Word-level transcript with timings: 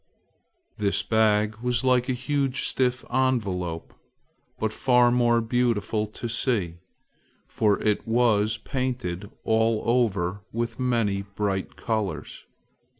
This 0.79 1.03
bag 1.03 1.57
was 1.57 1.83
like 1.83 2.09
a 2.09 2.13
huge 2.13 2.63
stiff 2.67 3.05
envelope, 3.13 3.93
but 4.57 4.73
far 4.73 5.11
more 5.11 5.41
beautiful 5.41 6.07
to 6.07 6.27
see, 6.27 6.77
for 7.47 7.79
it 7.83 8.07
was 8.07 8.57
painted 8.57 9.29
all 9.43 9.83
over 9.85 10.41
with 10.51 10.79
many 10.79 11.21
bright 11.21 11.75
colors. 11.75 12.47